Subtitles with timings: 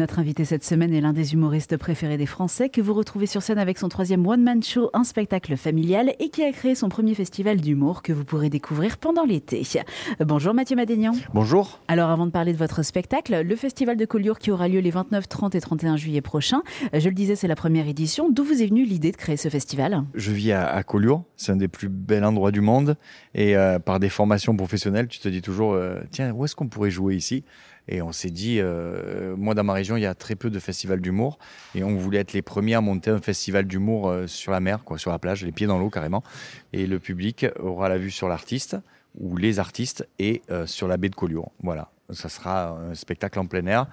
[0.00, 3.42] Notre invité cette semaine est l'un des humoristes préférés des Français que vous retrouvez sur
[3.42, 7.14] scène avec son troisième one-man show, un spectacle familial et qui a créé son premier
[7.14, 9.62] festival d'humour que vous pourrez découvrir pendant l'été.
[10.20, 11.12] Bonjour Mathieu Madénian.
[11.34, 11.80] Bonjour.
[11.86, 14.90] Alors avant de parler de votre spectacle, le festival de Collioure qui aura lieu les
[14.90, 16.62] 29, 30 et 31 juillet prochains,
[16.94, 18.30] je le disais c'est la première édition.
[18.30, 20.02] D'où vous est venue l'idée de créer ce festival?
[20.14, 22.96] Je vis à, à Collioure, c'est un des plus bels endroits du monde
[23.34, 26.68] et euh, par des formations professionnelles, tu te dis toujours euh, tiens où est-ce qu'on
[26.68, 27.44] pourrait jouer ici?
[27.88, 30.58] Et on s'est dit, euh, moi dans ma région, il y a très peu de
[30.58, 31.38] festivals d'humour.
[31.74, 34.80] Et on voulait être les premiers à monter un festival d'humour euh, sur la mer,
[34.96, 36.22] sur la plage, les pieds dans l'eau carrément.
[36.72, 38.76] Et le public aura la vue sur l'artiste,
[39.18, 41.50] ou les artistes, et euh, sur la baie de Collioure.
[41.62, 43.86] Voilà, ça sera un spectacle en plein air,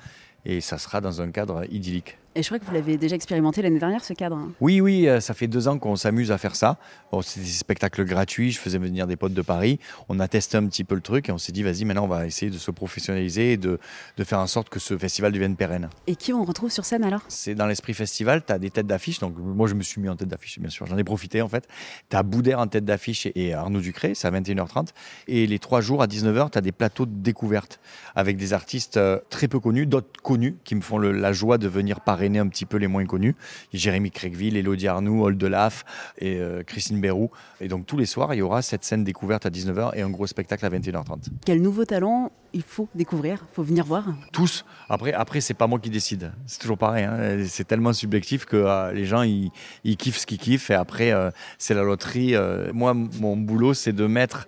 [0.45, 2.17] et ça sera dans un cadre idyllique.
[2.37, 4.37] Et je crois que vous l'avez déjà expérimenté l'année dernière, ce cadre.
[4.61, 6.77] Oui, oui, euh, ça fait deux ans qu'on s'amuse à faire ça.
[7.11, 9.79] Bon, c'est des spectacles gratuits, je faisais venir des potes de Paris.
[10.07, 12.07] On a testé un petit peu le truc et on s'est dit, vas-y, maintenant on
[12.07, 13.79] va essayer de se professionnaliser et de,
[14.17, 15.89] de faire en sorte que ce festival devienne pérenne.
[16.05, 17.21] Et qui on retrouve sur scène alors?
[17.27, 19.17] C'est dans l'esprit festival, tu as des têtes d'affiche.
[19.17, 20.85] Donc moi, je me suis mis en tête d'affiche, bien sûr.
[20.85, 21.67] J'en ai profité en fait.
[22.11, 24.89] Tu as Boudère en tête d'affiche et Arnaud Ducré, c'est à 21h30.
[25.27, 27.79] Et les trois jours à 19h, tu as des plateaux de découverte
[28.13, 31.57] avec des artistes euh, très peu connus, d'autres connus qui me font le, la joie
[31.57, 33.35] de venir parrainer un petit peu les moins connus.
[33.73, 35.85] Jérémy Craigville, Elodie Arnoux, Oldelaf
[36.17, 37.31] et euh, Christine Bérou.
[37.61, 40.09] Et donc tous les soirs, il y aura cette scène découverte à 19h et un
[40.09, 41.27] gros spectacle à 21h30.
[41.45, 44.65] Quel nouveau talent il faut découvrir, il faut venir voir Tous.
[44.89, 46.31] Après, après c'est pas moi qui décide.
[46.47, 47.03] C'est toujours pareil.
[47.03, 47.45] Hein.
[47.45, 49.51] C'est tellement subjectif que euh, les gens, ils,
[49.83, 50.69] ils, kiffent ce qu'ils kiffent.
[50.71, 52.35] Et après, euh, c'est la loterie.
[52.73, 54.47] Moi, mon boulot, c'est de mettre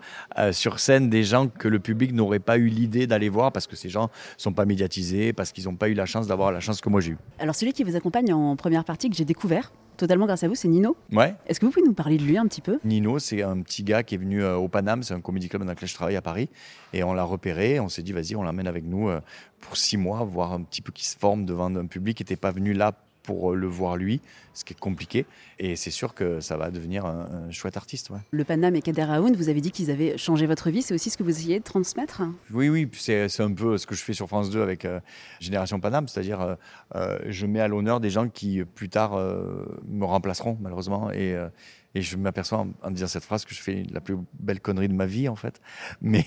[0.52, 3.76] sur scène des gens que le public n'aurait pas eu l'idée d'aller voir parce que
[3.76, 6.82] ces gens sont pas médiatisés, parce qu'ils n'ont pas eu la chance d'avoir la chance
[6.82, 7.18] que moi j'ai eue.
[7.40, 10.56] Alors celui qui vous accompagne en première partie que j'ai découvert, totalement grâce à vous,
[10.56, 10.96] c'est Nino.
[11.12, 11.36] Ouais.
[11.48, 12.80] Est-ce que vous pouvez nous parler de lui un petit peu?
[12.84, 15.64] Nino, c'est un petit gars qui est venu euh, au Paname, c'est un comédie club
[15.64, 16.50] dans lequel je travaille à Paris,
[16.94, 19.20] et on l'a repéré, on s'est dit vas-y, on l'emmène avec nous euh,
[19.60, 22.36] pour six mois, voir un petit peu qui se forme devant un public qui n'était
[22.36, 22.94] pas venu là
[23.30, 24.22] pour le voir lui,
[24.56, 25.28] ce qui est compliqué.
[25.60, 28.10] Et c'est sûr que ça va devenir un, un chouette artiste.
[28.10, 28.18] Ouais.
[28.32, 30.82] Le Paname et Kader Aoun, vous avez dit qu'ils avaient changé votre vie.
[30.82, 32.24] C'est aussi ce que vous essayez de transmettre?
[32.52, 35.00] Oui, oui, c'est un peu ce que je fais sur France 2 avec euh,
[35.40, 36.56] Génération Paname, c'est-à-dire euh,
[36.96, 41.12] euh, je mets à l'honneur des gens qui plus tard euh, me remplaceront malheureusement.
[41.12, 41.50] Et, euh,
[41.96, 44.88] et je m'aperçois en, en, disant cette phrase que je fais la plus belle connerie
[44.88, 45.60] de ma vie en fait.
[46.02, 46.26] Mais,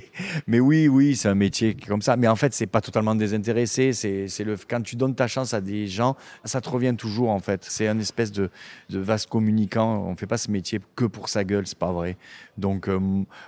[0.46, 2.16] mais oui, oui, c'est un métier qui est comme ça.
[2.16, 3.92] Mais en fait, c'est pas totalement désintéressé.
[3.92, 7.40] C'est le quand tu donnes ta chance à des gens, ça te revient toujours en
[7.40, 7.64] fait.
[7.68, 8.50] C'est un espèce de,
[8.88, 10.04] de vaste communicant.
[10.06, 12.16] On fait pas ce métier que pour sa gueule, c'est pas vrai.
[12.56, 12.98] Donc euh,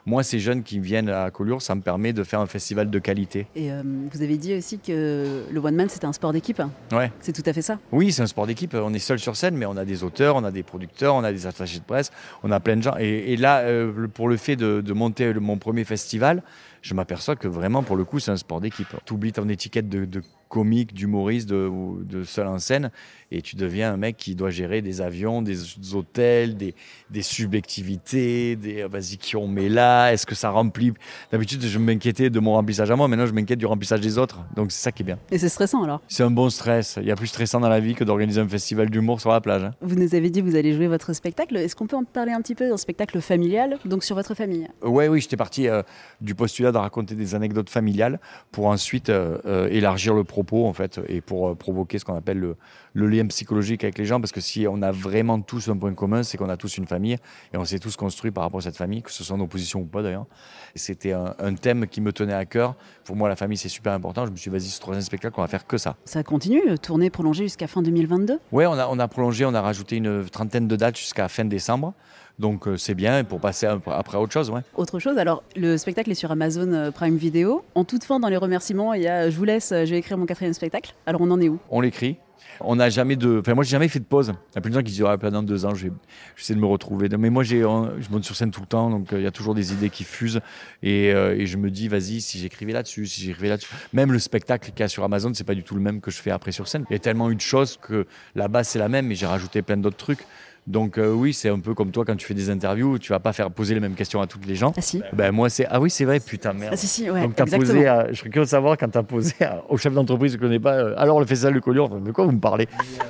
[0.04, 2.98] moi, ces jeunes qui viennent à Collioure, ça me permet de faire un festival de
[2.98, 3.46] qualité.
[3.54, 3.82] Et euh,
[4.12, 6.60] vous avez dit aussi que le one man c'était un sport d'équipe.
[6.92, 7.10] Ouais.
[7.20, 7.78] C'est tout à fait ça.
[7.90, 8.74] Oui, c'est un sport d'équipe.
[8.74, 11.24] On est seul sur scène, mais on a des auteurs, on a des producteurs, on
[11.24, 12.96] a des de presse, on a plein de gens.
[12.98, 16.42] Et, là, euh, pour le fait de, monter mon premier festival,
[16.82, 18.88] je m'aperçois que vraiment, pour le coup, c'est un sport d'équipe.
[19.04, 20.22] Tu oublies ton étiquette de, de
[20.54, 21.68] comique, d'humoriste, de,
[22.04, 22.92] de seul en scène,
[23.32, 25.58] et tu deviens un mec qui doit gérer des avions, des
[25.94, 26.76] hôtels, des,
[27.10, 30.92] des subjectivités, des vas-y qui on met là, est-ce que ça remplit?
[31.32, 34.38] D'habitude, je m'inquiétais de mon remplissage à moi, maintenant je m'inquiète du remplissage des autres.
[34.54, 35.18] Donc c'est ça qui est bien.
[35.32, 36.00] Et c'est stressant alors?
[36.06, 36.98] C'est un bon stress.
[37.02, 39.40] Il y a plus stressant dans la vie que d'organiser un festival d'humour sur la
[39.40, 39.64] plage.
[39.64, 39.74] Hein.
[39.80, 41.56] Vous nous avez dit que vous allez jouer votre spectacle.
[41.56, 44.68] Est-ce qu'on peut en parler un petit peu d'un spectacle familial, donc sur votre famille?
[44.84, 45.82] Ouais, oui, j'étais parti euh,
[46.20, 48.20] du postulat de raconter des anecdotes familiales
[48.52, 52.16] pour ensuite euh, euh, élargir le propos en fait et pour euh, provoquer ce qu'on
[52.16, 52.56] appelle le,
[52.92, 55.94] le lien psychologique avec les gens parce que si on a vraiment tous un point
[55.94, 57.16] commun, c'est qu'on a tous une famille
[57.52, 59.80] et on s'est tous construits par rapport à cette famille, que ce soit en opposition
[59.80, 60.26] ou pas d'ailleurs.
[60.74, 62.74] C'était un, un, thème qui me tenait à cœur.
[63.04, 64.26] Pour moi, la famille, c'est super important.
[64.26, 65.96] Je me suis dit, vas-y, ce troisième spectacle, on va faire que ça.
[66.04, 69.60] Ça continue, tournée prolongée jusqu'à fin 2022 Ouais, on a, on a prolongé, on a
[69.60, 71.94] rajouté une trentaine de dates jusqu'à fin décembre.
[72.38, 74.50] Donc euh, c'est bien pour passer après autre chose.
[74.50, 74.60] Ouais.
[74.76, 77.64] Autre chose, alors le spectacle est sur Amazon euh, Prime Video.
[77.74, 80.18] En toute fin, dans les remerciements, il y a Je vous laisse, je vais écrire
[80.18, 80.94] mon quatrième spectacle.
[81.06, 81.58] Alors on en est où?
[81.70, 82.18] On l'écrit.
[82.60, 83.40] On n'a jamais de.
[83.40, 84.32] Enfin, moi, j'ai jamais fait de pause.
[84.52, 85.92] Il y a plein de gens qui disent ah, dans deux ans, je vais
[86.38, 87.08] essayer de me retrouver.
[87.18, 89.30] Mais moi, j'ai, je monte sur scène tout le temps, donc il euh, y a
[89.30, 90.40] toujours des idées qui fusent.
[90.82, 93.72] Et, euh, et je me dis, vas-y, si j'écrivais là-dessus, si j'écrivais là-dessus.
[93.92, 96.10] Même le spectacle qu'il y a sur Amazon, c'est pas du tout le même que
[96.10, 96.84] je fais après sur scène.
[96.90, 99.26] Il y a tellement eu de choses que la base, c'est la même, mais j'ai
[99.26, 100.24] rajouté plein d'autres trucs.
[100.66, 103.20] Donc euh, oui, c'est un peu comme toi quand tu fais des interviews, tu vas
[103.20, 104.72] pas faire poser les mêmes questions à toutes les gens.
[104.76, 105.02] Ah si.
[105.12, 106.72] Ben moi c'est ah oui c'est vrai putain merde.
[106.72, 107.20] Ah si si ouais.
[107.22, 109.92] Donc t'as posé, à, je serais curieux de savoir quand t'as posé à, au chef
[109.92, 110.74] d'entreprise que je connais pas.
[110.74, 112.66] Euh, alors le festival de Collioure, de quoi vous me parlez?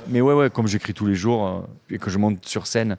[0.08, 2.96] Mais ouais ouais comme j'écris tous les jours euh, et que je monte sur scène.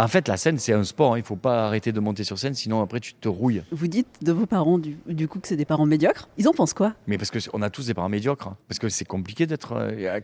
[0.00, 1.14] En fait, la scène, c'est un sport.
[1.14, 1.18] Hein.
[1.18, 3.64] Il ne faut pas arrêter de monter sur scène, sinon après, tu te rouilles.
[3.72, 6.28] Vous dites de vos parents, du, du coup, que c'est des parents médiocres.
[6.38, 6.94] Ils en pensent quoi?
[7.08, 8.54] Mais parce qu'on a tous des parents médiocres.
[8.68, 9.74] Parce que c'est compliqué d'être.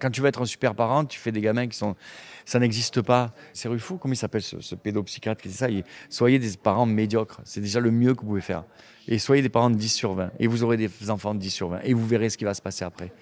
[0.01, 1.97] Quand tu veux être un super parent, tu fais des gamins qui sont.
[2.45, 3.33] Ça n'existe pas.
[3.53, 5.67] C'est Ruffo, comment il s'appelle ce, ce pédopsychiatre qui dit ça?
[6.09, 7.41] Soyez des parents médiocres.
[7.45, 8.63] C'est déjà le mieux que vous pouvez faire.
[9.09, 10.31] Et soyez des parents de 10 sur 20.
[10.39, 11.81] Et vous aurez des enfants de 10 sur 20.
[11.83, 13.13] Et vous verrez ce qui va se passer après.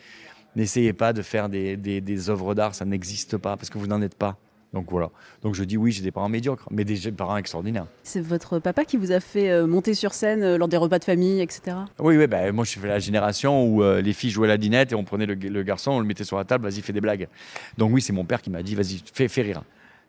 [0.55, 3.87] N'essayez pas de faire des, des, des œuvres d'art, ça n'existe pas, parce que vous
[3.87, 4.37] n'en êtes pas.
[4.73, 5.11] Donc voilà.
[5.43, 7.87] Donc je dis oui, j'ai des parents médiocres, mais des parents extraordinaires.
[8.03, 10.99] C'est votre papa qui vous a fait euh, monter sur scène euh, lors des repas
[10.99, 11.77] de famille, etc.
[11.99, 12.27] Oui, oui.
[12.27, 14.93] Bah, moi, je suis fait la génération où euh, les filles jouaient à la dinette
[14.93, 17.01] et on prenait le, le, garçon, on le mettait sur la table, vas-y, fais des
[17.01, 17.29] blagues.
[17.77, 19.63] Donc oui, c'est mon père qui m'a dit, vas-y, fais, fais rire.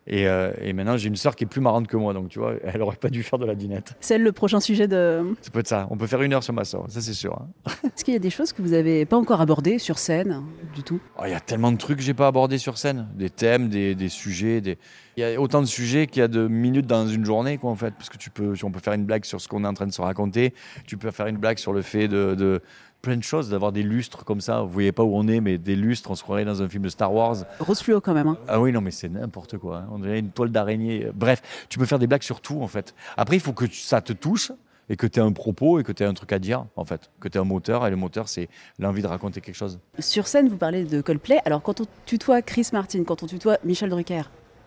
[0.06, 2.40] Et, euh, et, maintenant, j'ai une sœur qui est plus marrante que moi, donc tu
[2.40, 3.96] vois, elle aurait pas dû faire de la dinette.
[4.02, 5.24] C'est le prochain sujet de.
[5.42, 5.88] Ça peut être ça.
[5.90, 7.40] On peut faire une heure sur ma sœur, ça c'est sûr.
[7.40, 7.72] Hein.
[7.86, 10.44] Est-ce qu'il y a des choses que vous n'avez pas encore abordées sur scène,
[10.76, 11.00] du tout?
[11.18, 13.70] Oh, Il y a tellement de trucs que j'ai pas abordés sur scène, des thèmes,
[13.70, 14.78] des, des sujets, des.
[15.16, 17.70] Il y a autant de sujets qu'il y a de minutes dans une journée, quoi,
[17.70, 19.68] en fait, parce que tu peux, on peut faire une blague sur ce qu'on est
[19.68, 20.54] en train de se raconter,
[20.88, 22.62] tu peux faire une blague sur le fait de, de
[23.04, 24.62] plein de choses, d'avoir des lustres comme ça.
[24.62, 26.84] Vous voyez pas où on est, mais des lustres, on se croirait dans un film
[26.84, 27.36] de Star Wars.
[27.60, 28.28] Rose fluo quand même.
[28.28, 28.38] Hein.
[28.48, 29.80] Ah oui, non, mais c'est n'importe quoi.
[29.80, 29.90] Hein.
[29.92, 31.10] On dirait une toile d'araignée.
[31.14, 32.96] Bref, tu peux faire des blagues sur tout, en fait.
[33.18, 34.54] Après, il faut que ça te touche
[34.90, 36.86] et que tu aies un propos et que tu aies un truc à dire, en
[36.86, 37.12] fait.
[37.20, 38.48] Que tu aies un moteur, et le moteur, c'est
[38.80, 39.80] l'envie de raconter quelque chose.
[40.00, 41.40] Sur scène, vous parlez de Coldplay.
[41.44, 44.24] Alors, quand on tutoie Chris Martin, quand on tutoie Michel Drucker,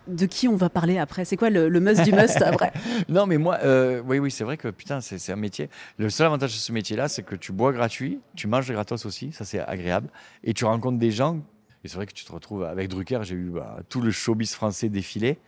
[0.07, 1.25] de qui on va parler après?
[1.25, 2.73] C'est quoi le, must du must après?
[3.09, 5.69] Non, mais moi, euh, oui, oui, c'est vrai que putain, c'est un métier.
[5.99, 9.33] Le seul avantage de ce métier-là, c'est que tu bois gratuit, tu manges gratos aussi,
[9.33, 10.09] ça c'est agréable,
[10.45, 11.41] et tu rencontres des gens.
[11.85, 14.55] Et c'est vrai que tu te retrouves avec Drucker, j'ai eu bah, tout le showbiz
[14.55, 15.39] français défilé.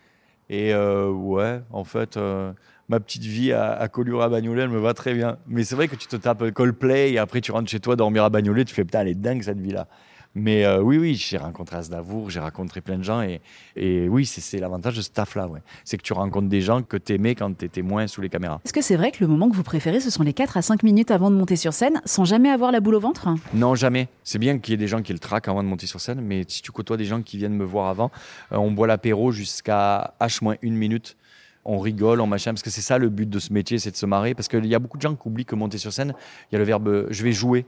[0.49, 2.53] Et euh, ouais, en fait, euh,
[2.87, 5.37] ma petite vie à, à Collioure à Bagnolet, elle me va très bien.
[5.47, 8.23] Mais c'est vrai que tu te tapes Coldplay et après tu rentres chez toi dormir
[8.23, 9.87] à Bagnolet, tu fais putain, elle est dingue cette vie-là.
[10.35, 13.21] Mais euh, oui, oui, j'ai rencontré Asdavour, j'ai rencontré plein de gens.
[13.21, 13.41] Et,
[13.75, 15.47] et oui, c'est l'avantage de ce taf-là.
[15.47, 15.61] Ouais.
[15.83, 18.29] C'est que tu rencontres des gens que tu aimais quand tu étais moins sous les
[18.29, 18.61] caméras.
[18.63, 20.61] Est-ce que c'est vrai que le moment que vous préférez, ce sont les 4 à
[20.61, 23.29] 5 minutes avant de monter sur scène, sans jamais avoir la boule au ventre?
[23.53, 24.07] Non, jamais.
[24.23, 26.21] C'est bien qu'il y ait des gens qui le traquent avant de monter sur scène.
[26.21, 28.11] Mais si tu côtoies des gens qui viennent me voir avant,
[28.51, 31.17] euh, on boit l'apéro jusqu'à H-1 minute
[31.65, 33.95] on rigole, on machin, parce que c'est ça le but de ce métier, c'est de
[33.95, 34.33] se marrer.
[34.33, 36.13] Parce qu'il y a beaucoup de gens qui oublient que monter sur scène,
[36.51, 37.65] il y a le verbe je vais jouer.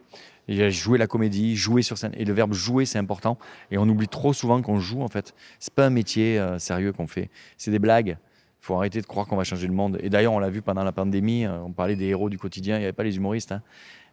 [0.48, 2.14] Jouer la comédie, jouer sur scène.
[2.18, 3.38] Et le verbe jouer, c'est important.
[3.70, 5.34] Et on oublie trop souvent qu'on joue, en fait.
[5.60, 7.30] C'est pas un métier euh, sérieux qu'on fait.
[7.58, 8.18] C'est des blagues.
[8.62, 9.98] Il faut arrêter de croire qu'on va changer le monde.
[10.02, 12.76] Et d'ailleurs, on l'a vu pendant la pandémie, euh, on parlait des héros du quotidien,
[12.76, 13.52] il n'y avait pas les humoristes.
[13.52, 13.62] Hein.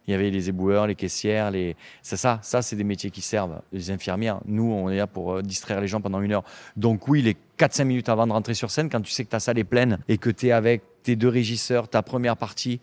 [0.07, 1.75] Il y avait les éboueurs, les caissières, les...
[2.01, 3.61] c'est ça, ça c'est des métiers qui servent.
[3.71, 6.43] Les infirmières, nous on est là pour euh, distraire les gens pendant une heure.
[6.77, 9.39] Donc oui, les 4-5 minutes avant de rentrer sur scène, quand tu sais que ta
[9.39, 12.79] salle est pleine et que tu es avec tes deux régisseurs, ta première partie,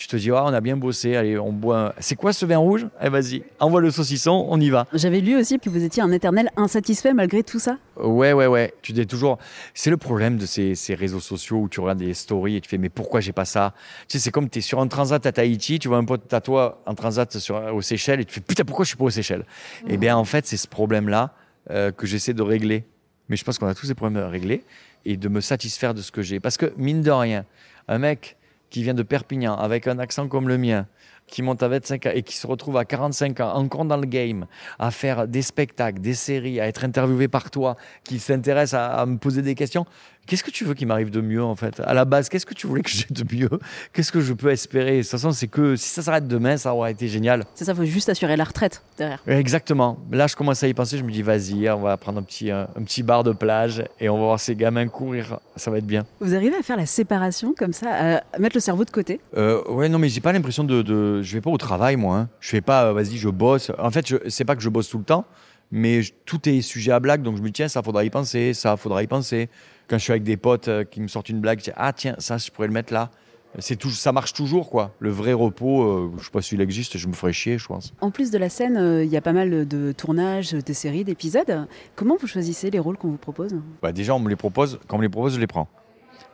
[0.00, 1.94] tu te dis, oh, on a bien bossé, allez, on boit.
[1.98, 4.86] C'est quoi ce vin rouge Eh, vas-y, envoie le saucisson, on y va.
[4.94, 7.76] J'avais lu aussi que vous étiez un éternel insatisfait malgré tout ça.
[7.96, 8.72] Ouais, ouais, ouais.
[8.80, 9.36] Tu dis toujours.
[9.74, 12.70] C'est le problème de ces, ces, réseaux sociaux où tu regardes des stories et tu
[12.70, 13.74] fais, mais pourquoi j'ai pas ça?
[14.08, 16.32] Tu sais, c'est comme tu es sur un transat à Tahiti, tu vois un pote
[16.32, 19.04] à toi en transat sur, aux Seychelles et tu fais, putain, pourquoi je suis pas
[19.04, 19.44] aux Seychelles?
[19.84, 19.88] Mmh.
[19.90, 21.34] Eh bien, en fait, c'est ce problème-là
[21.68, 22.86] euh, que j'essaie de régler.
[23.28, 24.64] Mais je pense qu'on a tous ces problèmes à régler
[25.04, 26.40] et de me satisfaire de ce que j'ai.
[26.40, 27.44] Parce que, mine de rien,
[27.86, 28.38] un mec
[28.70, 30.86] qui vient de Perpignan avec un accent comme le mien,
[31.26, 34.06] qui monte à 25 ans et qui se retrouve à 45 ans encore dans le
[34.06, 34.46] game,
[34.78, 39.06] à faire des spectacles, des séries, à être interviewé par toi, qui s'intéresse à, à,
[39.06, 39.86] me poser des questions.
[40.26, 41.80] Qu'est-ce que tu veux qui m'arrive de mieux en fait?
[41.80, 43.50] À la base, qu'est-ce que tu voulais que j'ai de mieux?
[43.92, 44.98] Qu'est-ce que je peux espérer?
[44.98, 47.44] De toute façon, c'est que si ça s'arrête demain, ça aura été génial.
[47.54, 49.20] C'est ça, il faut juste assurer la retraite derrière.
[49.26, 49.98] Exactement.
[50.12, 50.98] Là, je commence à y penser.
[50.98, 53.82] Je me dis, vas-y, on va prendre un petit, un, un, petit bar de plage
[53.98, 55.38] et on va voir ces gamins courir.
[55.56, 56.06] Ça va être bien.
[56.20, 59.20] Vous arrivez à faire la séparation comme ça, à mettre le cerveau de côté?
[59.36, 62.16] Euh, Ouais, non, mais j'ai pas l'impression de, de, Je vais pas au travail, moi.
[62.16, 62.28] Hein.
[62.40, 63.72] Je fais pas, euh, vas-y, je bosse.
[63.78, 65.24] En fait, c'est pas que je bosse tout le temps
[65.70, 68.10] mais je, tout est sujet à blague, donc je me dis tiens, ça faudra y
[68.10, 69.48] penser, ça faudra y penser.
[69.88, 71.92] Quand je suis avec des potes euh, qui me sortent une blague, je dis ah
[71.92, 73.10] tiens, ça je pourrais le mettre là.
[73.58, 74.94] C'est tout, ça marche toujours quoi.
[75.00, 77.92] Le vrai repos, euh, je sais pas s'il existe, je me ferais chier, je pense.
[78.00, 81.02] En plus de la scène, il euh, y a pas mal de tournages, de séries,
[81.02, 81.66] d'épisodes.
[81.96, 83.56] Comment vous choisissez les rôles qu'on vous propose?
[83.82, 85.68] Bah, Déjà, on me les propose, quand on me les propose, je les prends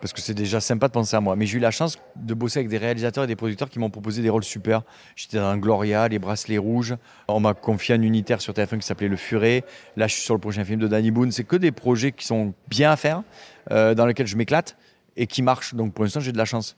[0.01, 1.37] parce que c'est déjà sympa de penser à moi.
[1.37, 3.91] Mais j'ai eu la chance de bosser avec des réalisateurs et des producteurs qui m'ont
[3.91, 4.83] proposé des rôles super.
[5.15, 6.97] J'étais dans Gloria, Les Bracelets Rouges.
[7.29, 9.65] On m'a confié un unitaire sur TF1 qui s'appelait Le Furet.
[9.97, 11.33] Là, je suis sur le prochain film de Danny Boone.
[11.33, 13.23] C'est que des projets qui sont bien à faire,
[13.71, 14.77] euh, dans lesquels je m'éclate
[15.17, 15.75] et qui marchent.
[15.75, 16.77] Donc pour l'instant, j'ai de la chance.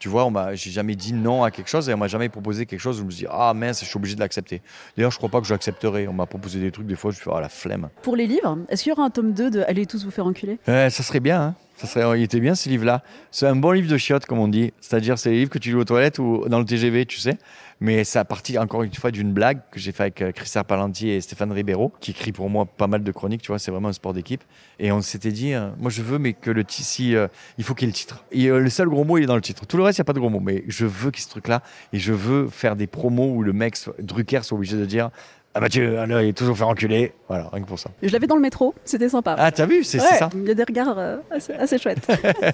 [0.00, 2.30] Tu vois, on m'a, j'ai jamais dit non à quelque chose et on m'a jamais
[2.30, 4.62] proposé quelque chose où je me dis ah mince, je suis obligé de l'accepter.
[4.96, 6.08] D'ailleurs, je crois pas que je l'accepterai.
[6.08, 7.90] On m'a proposé des trucs, des fois, je fais ah la flemme.
[8.02, 10.26] Pour les livres, est-ce qu'il y aura un tome 2 de Allez tous vous faire
[10.26, 10.58] enculer?
[10.68, 11.40] Euh, Ça serait bien.
[11.42, 13.02] Hein ça serait, il était bien ce livre-là.
[13.30, 14.72] C'est un bon livre de chiottes, comme on dit.
[14.80, 17.38] C'est-à-dire, c'est les livres que tu lis aux toilettes ou dans le TGV, tu sais.
[17.80, 21.08] Mais ça a parti encore une fois d'une blague que j'ai fait avec Christophe Pallanti
[21.08, 23.88] et Stéphane Ribeiro, qui écrit pour moi pas mal de chroniques, tu vois, c'est vraiment
[23.88, 24.42] un sport d'équipe.
[24.78, 27.74] Et on s'était dit, euh, moi je veux, mais que le si, euh, il faut
[27.74, 28.24] qu'il y ait le titre.
[28.32, 29.66] Et euh, le seul gros mot, il est dans le titre.
[29.66, 30.40] Tout le reste, il n'y a pas de gros mots.
[30.40, 31.62] Mais je veux qu'il y ce truc-là.
[31.92, 35.10] Et je veux faire des promos où le mec, Drucker, soit obligé de dire,
[35.52, 37.12] Ah Mathieu, alors, il est toujours fait enculer.
[37.26, 37.90] Voilà, rien que pour ça.
[38.02, 39.34] Je l'avais dans le métro, c'était sympa.
[39.36, 42.06] Ah, t'as vu, c'est Ouais, ça Il y a des regards euh, assez, assez chouettes.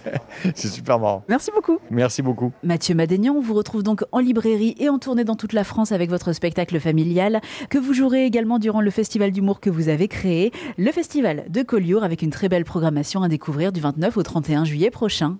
[0.54, 1.22] C'est super marrant.
[1.28, 1.78] Merci beaucoup.
[1.90, 2.52] Merci beaucoup.
[2.62, 5.92] Mathieu Madénian, on vous retrouve donc en librairie et en tournée dans toute la France
[5.92, 10.08] avec votre spectacle familial que vous jouerez également durant le festival d'humour que vous avez
[10.08, 14.22] créé, le festival de Collioure avec une très belle programmation à découvrir du 29 au
[14.22, 15.36] 31 juillet prochain.